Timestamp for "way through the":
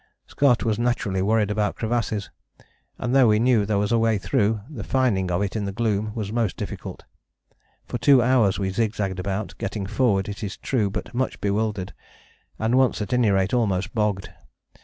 3.99-4.83